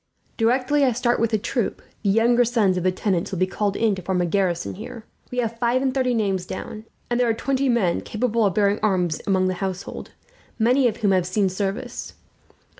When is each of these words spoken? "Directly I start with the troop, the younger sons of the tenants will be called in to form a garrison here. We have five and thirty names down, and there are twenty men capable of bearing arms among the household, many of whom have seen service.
"Directly 0.35 0.83
I 0.83 0.93
start 0.93 1.19
with 1.19 1.29
the 1.29 1.37
troop, 1.37 1.79
the 2.01 2.09
younger 2.09 2.43
sons 2.43 2.75
of 2.75 2.81
the 2.83 2.91
tenants 2.91 3.31
will 3.31 3.37
be 3.37 3.45
called 3.45 3.75
in 3.75 3.93
to 3.93 4.01
form 4.01 4.19
a 4.19 4.25
garrison 4.25 4.73
here. 4.73 5.05
We 5.29 5.37
have 5.37 5.59
five 5.59 5.83
and 5.83 5.93
thirty 5.93 6.15
names 6.15 6.47
down, 6.47 6.85
and 7.11 7.19
there 7.19 7.29
are 7.29 7.35
twenty 7.35 7.69
men 7.69 8.01
capable 8.01 8.43
of 8.43 8.55
bearing 8.55 8.79
arms 8.81 9.21
among 9.27 9.47
the 9.47 9.53
household, 9.61 10.09
many 10.57 10.87
of 10.87 10.97
whom 10.97 11.11
have 11.11 11.27
seen 11.27 11.49
service. 11.49 12.13